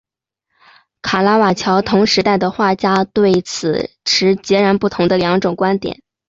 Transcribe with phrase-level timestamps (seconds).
[1.03, 6.01] 卡拉瓦乔同时代的画家对此持截然不同的两种观点。